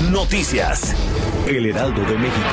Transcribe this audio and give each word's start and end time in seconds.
Noticias. 0.00 0.94
El 1.48 1.64
Heraldo 1.66 2.02
de 2.02 2.18
México. 2.18 2.46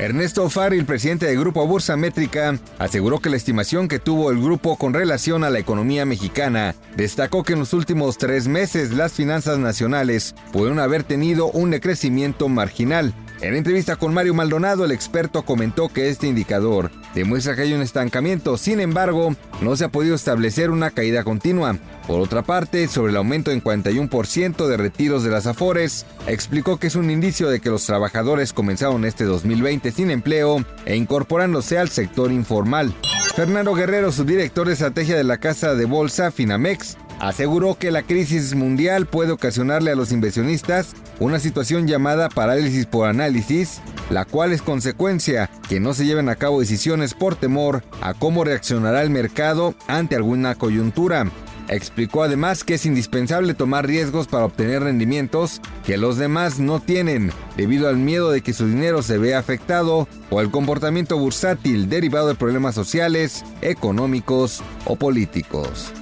Ernesto 0.00 0.50
Farril, 0.50 0.84
presidente 0.84 1.26
del 1.26 1.38
Grupo 1.38 1.64
Bursa 1.64 1.96
Métrica, 1.96 2.58
aseguró 2.80 3.20
que 3.20 3.30
la 3.30 3.36
estimación 3.36 3.86
que 3.86 4.00
tuvo 4.00 4.32
el 4.32 4.42
grupo 4.42 4.76
con 4.76 4.92
relación 4.92 5.44
a 5.44 5.50
la 5.50 5.60
economía 5.60 6.04
mexicana 6.04 6.74
destacó 6.96 7.44
que 7.44 7.52
en 7.52 7.60
los 7.60 7.72
últimos 7.72 8.18
tres 8.18 8.48
meses 8.48 8.90
las 8.90 9.12
finanzas 9.12 9.58
nacionales 9.58 10.34
pudieron 10.52 10.80
haber 10.80 11.04
tenido 11.04 11.46
un 11.52 11.70
decrecimiento 11.70 12.48
marginal. 12.48 13.14
En 13.42 13.56
entrevista 13.56 13.96
con 13.96 14.14
Mario 14.14 14.34
Maldonado, 14.34 14.84
el 14.84 14.92
experto 14.92 15.42
comentó 15.42 15.88
que 15.88 16.08
este 16.08 16.28
indicador 16.28 16.92
demuestra 17.12 17.56
que 17.56 17.62
hay 17.62 17.72
un 17.72 17.82
estancamiento, 17.82 18.56
sin 18.56 18.78
embargo, 18.78 19.34
no 19.60 19.74
se 19.74 19.84
ha 19.84 19.88
podido 19.88 20.14
establecer 20.14 20.70
una 20.70 20.92
caída 20.92 21.24
continua. 21.24 21.76
Por 22.06 22.20
otra 22.20 22.42
parte, 22.42 22.86
sobre 22.86 23.10
el 23.10 23.16
aumento 23.16 23.50
en 23.50 23.60
41% 23.60 24.68
de 24.68 24.76
retiros 24.76 25.24
de 25.24 25.30
las 25.30 25.48
Afores, 25.48 26.06
explicó 26.28 26.78
que 26.78 26.86
es 26.86 26.94
un 26.94 27.10
indicio 27.10 27.50
de 27.50 27.58
que 27.58 27.70
los 27.70 27.84
trabajadores 27.84 28.52
comenzaron 28.52 29.04
este 29.04 29.24
2020 29.24 29.90
sin 29.90 30.12
empleo 30.12 30.64
e 30.84 30.94
incorporándose 30.94 31.78
al 31.78 31.88
sector 31.88 32.30
informal. 32.30 32.94
Fernando 33.34 33.74
Guerrero, 33.74 34.12
subdirector 34.12 34.68
de 34.68 34.74
estrategia 34.74 35.16
de 35.16 35.24
la 35.24 35.38
casa 35.38 35.74
de 35.74 35.86
bolsa 35.86 36.30
Finamex, 36.30 36.96
aseguró 37.18 37.76
que 37.76 37.90
la 37.90 38.02
crisis 38.02 38.54
mundial 38.54 39.06
puede 39.06 39.32
ocasionarle 39.32 39.90
a 39.90 39.96
los 39.96 40.12
inversionistas 40.12 40.94
una 41.22 41.38
situación 41.38 41.86
llamada 41.86 42.28
parálisis 42.28 42.86
por 42.86 43.08
análisis, 43.08 43.80
la 44.10 44.24
cual 44.24 44.52
es 44.52 44.62
consecuencia 44.62 45.50
que 45.68 45.80
no 45.80 45.94
se 45.94 46.04
lleven 46.04 46.28
a 46.28 46.36
cabo 46.36 46.60
decisiones 46.60 47.14
por 47.14 47.36
temor 47.36 47.84
a 48.00 48.14
cómo 48.14 48.44
reaccionará 48.44 49.02
el 49.02 49.10
mercado 49.10 49.74
ante 49.86 50.16
alguna 50.16 50.54
coyuntura. 50.56 51.30
Explicó 51.68 52.24
además 52.24 52.64
que 52.64 52.74
es 52.74 52.86
indispensable 52.86 53.54
tomar 53.54 53.86
riesgos 53.86 54.26
para 54.26 54.44
obtener 54.44 54.82
rendimientos 54.82 55.60
que 55.86 55.96
los 55.96 56.18
demás 56.18 56.58
no 56.58 56.80
tienen, 56.80 57.30
debido 57.56 57.88
al 57.88 57.96
miedo 57.96 58.30
de 58.30 58.42
que 58.42 58.52
su 58.52 58.66
dinero 58.66 59.00
se 59.02 59.16
vea 59.16 59.38
afectado 59.38 60.08
o 60.28 60.40
el 60.40 60.50
comportamiento 60.50 61.16
bursátil 61.16 61.88
derivado 61.88 62.28
de 62.28 62.34
problemas 62.34 62.74
sociales, 62.74 63.44
económicos 63.62 64.60
o 64.84 64.96
políticos. 64.96 65.92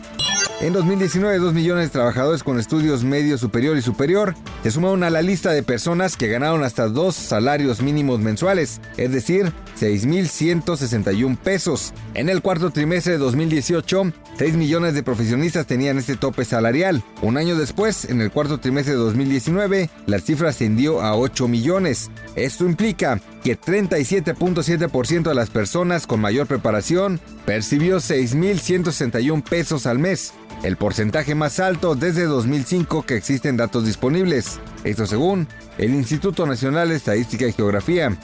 En 0.60 0.74
2019, 0.74 1.38
2 1.38 1.54
millones 1.54 1.86
de 1.86 1.90
trabajadores 1.90 2.42
con 2.42 2.58
estudios 2.58 3.02
medio, 3.02 3.38
superior 3.38 3.78
y 3.78 3.82
superior 3.82 4.34
se 4.62 4.70
sumaron 4.70 5.02
a 5.04 5.08
la 5.08 5.22
lista 5.22 5.52
de 5.52 5.62
personas 5.62 6.18
que 6.18 6.28
ganaron 6.28 6.64
hasta 6.64 6.88
dos 6.88 7.16
salarios 7.16 7.80
mínimos 7.80 8.20
mensuales, 8.20 8.78
es 8.98 9.10
decir, 9.10 9.54
6.161 9.80 11.38
pesos. 11.38 11.94
En 12.12 12.28
el 12.28 12.42
cuarto 12.42 12.68
trimestre 12.68 13.12
de 13.12 13.18
2018, 13.18 14.12
6 14.36 14.56
millones 14.56 14.92
de 14.92 15.02
profesionistas 15.02 15.66
tenían 15.66 15.96
este 15.96 16.16
tope 16.16 16.44
salarial. 16.44 17.02
Un 17.22 17.38
año 17.38 17.56
después, 17.56 18.04
en 18.04 18.20
el 18.20 18.30
cuarto 18.30 18.58
trimestre 18.58 18.92
de 18.92 19.00
2019, 19.00 19.88
la 20.04 20.18
cifra 20.18 20.50
ascendió 20.50 21.00
a 21.00 21.16
8 21.16 21.48
millones. 21.48 22.10
Esto 22.36 22.66
implica 22.66 23.18
que 23.42 23.58
37.7% 23.58 25.22
de 25.22 25.34
las 25.34 25.50
personas 25.50 26.06
con 26.06 26.20
mayor 26.20 26.46
preparación 26.46 27.20
percibió 27.46 27.98
6.161 27.98 29.42
pesos 29.42 29.86
al 29.86 29.98
mes 29.98 30.32
el 30.62 30.76
porcentaje 30.76 31.34
más 31.34 31.58
alto 31.60 31.94
desde 31.94 32.24
2005 32.24 33.02
que 33.02 33.16
existen 33.16 33.56
datos 33.56 33.86
disponibles. 33.86 34.60
Esto 34.84 35.06
según 35.06 35.48
el 35.78 35.94
Instituto 35.94 36.46
Nacional 36.46 36.90
de 36.90 36.96
Estadística 36.96 37.46
y 37.46 37.52
Geografía. 37.52 38.16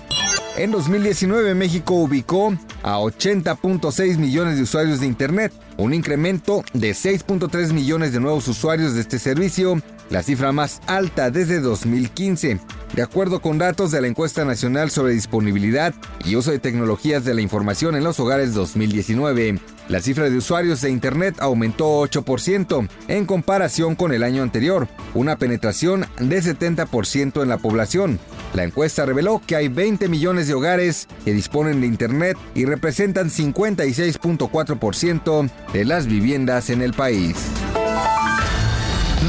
En 0.56 0.70
2019 0.70 1.54
México 1.54 1.94
ubicó 1.94 2.54
a 2.82 2.98
80.6 2.98 4.16
millones 4.16 4.56
de 4.56 4.62
usuarios 4.62 5.00
de 5.00 5.06
Internet, 5.06 5.52
un 5.76 5.92
incremento 5.92 6.64
de 6.72 6.92
6.3 6.92 7.72
millones 7.72 8.12
de 8.12 8.20
nuevos 8.20 8.48
usuarios 8.48 8.94
de 8.94 9.02
este 9.02 9.18
servicio, 9.18 9.80
la 10.08 10.22
cifra 10.22 10.52
más 10.52 10.80
alta 10.86 11.30
desde 11.30 11.60
2015. 11.60 12.58
De 12.94 13.02
acuerdo 13.02 13.40
con 13.40 13.58
datos 13.58 13.90
de 13.90 14.00
la 14.00 14.06
encuesta 14.06 14.44
nacional 14.44 14.90
sobre 14.90 15.12
disponibilidad 15.12 15.92
y 16.24 16.36
uso 16.36 16.50
de 16.50 16.58
tecnologías 16.58 17.24
de 17.24 17.34
la 17.34 17.42
información 17.42 17.94
en 17.94 18.04
los 18.04 18.18
hogares 18.20 18.54
2019, 18.54 19.60
la 19.88 20.00
cifra 20.00 20.30
de 20.30 20.36
usuarios 20.36 20.80
de 20.80 20.90
Internet 20.90 21.36
aumentó 21.40 22.02
8% 22.02 22.88
en 23.08 23.26
comparación 23.26 23.96
con 23.96 24.12
el 24.12 24.22
año 24.22 24.42
anterior, 24.42 24.88
una 25.14 25.36
penetración 25.36 26.06
de 26.18 26.42
70% 26.42 27.42
en 27.42 27.48
la 27.48 27.58
población. 27.58 28.18
La 28.54 28.64
encuesta 28.64 29.04
reveló 29.04 29.42
que 29.46 29.56
hay 29.56 29.68
20 29.68 30.08
millones 30.08 30.48
de 30.48 30.54
hogares 30.54 31.06
que 31.24 31.34
disponen 31.34 31.82
de 31.82 31.86
Internet 31.86 32.38
y 32.54 32.64
representan 32.64 33.28
56.4% 33.30 35.50
de 35.72 35.84
las 35.84 36.06
viviendas 36.06 36.70
en 36.70 36.80
el 36.80 36.94
país. 36.94 37.36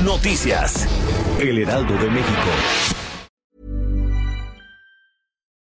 Noticias. 0.03 0.87
El 1.39 1.59
Heraldo 1.59 1.93
de 1.97 2.09
México. 2.09 3.06